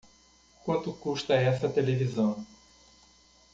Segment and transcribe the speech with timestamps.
[0.63, 2.43] Quanta custa essa televisão?